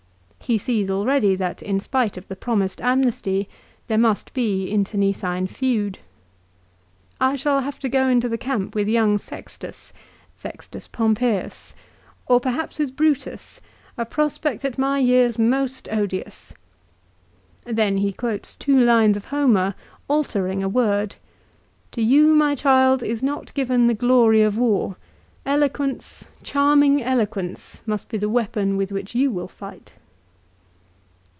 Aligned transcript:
He 0.51 0.57
sees 0.57 0.89
already 0.89 1.35
that, 1.35 1.61
in 1.61 1.79
spite 1.79 2.17
of 2.17 2.27
the 2.27 2.35
promised 2.35 2.81
amnesty, 2.81 3.47
there 3.87 3.97
must 3.97 4.33
be 4.33 4.67
internecine 4.69 5.47
feud." 5.47 5.99
I 7.31 7.37
shall 7.37 7.61
have 7.61 7.79
to 7.79 7.87
go 7.87 8.09
into 8.09 8.27
the 8.27 8.37
camp 8.37 8.75
with 8.75 8.89
young 8.89 9.17
Sextus" 9.17 9.93
Sextus 10.43 10.89
Pompeius," 10.89 11.73
or 12.27 12.41
perhaps 12.41 12.79
with 12.79 12.97
Brutus, 12.97 13.61
a 13.97 14.03
prospect 14.03 14.65
at 14.65 14.77
my 14.77 14.99
years 14.99 15.39
most 15.39 15.87
odious." 15.89 16.53
Then 17.63 17.97
he 17.99 18.11
quotes 18.11 18.57
two 18.57 18.77
lines 18.77 19.15
of 19.15 19.25
Homer, 19.25 19.73
altering 20.09 20.61
a 20.61 20.67
word." 20.67 21.15
To 21.93 22.01
you, 22.01 22.27
my 22.35 22.55
child, 22.55 23.01
is 23.03 23.23
not 23.23 23.53
given 23.53 23.87
the 23.87 23.93
glory 23.93 24.41
of 24.41 24.57
war; 24.57 24.97
eloquence, 25.45 26.25
charming 26.43 27.01
eloquence, 27.01 27.83
must 27.85 28.09
be 28.09 28.17
the 28.17 28.27
weapon 28.27 28.75
with 28.75 28.91
which 28.91 29.15
you 29.15 29.31
will 29.31 29.47
fight." 29.47 29.93